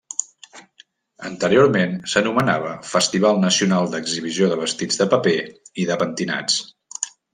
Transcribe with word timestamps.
Anteriorment 1.29 1.93
s'anomenava 2.13 2.71
Festival 2.93 3.37
Nacional 3.43 3.91
d'Exhibició 3.93 4.49
de 4.55 4.57
Vestits 4.63 4.99
de 5.03 5.09
Paper 5.13 5.35
i 5.85 5.87
de 5.91 5.99
Pentinats. 6.05 6.61